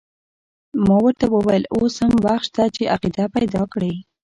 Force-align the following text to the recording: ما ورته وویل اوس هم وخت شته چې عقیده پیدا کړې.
ما 0.87 0.97
ورته 1.05 1.25
وویل 1.29 1.63
اوس 1.75 1.93
هم 2.03 2.13
وخت 2.25 2.43
شته 2.49 2.63
چې 2.75 2.89
عقیده 2.95 3.25
پیدا 3.35 3.61
کړې. 3.73 3.93